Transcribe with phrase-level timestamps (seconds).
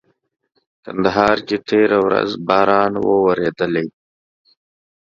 [0.83, 3.85] کندهار کي تيره ورځ باران ووريدلي.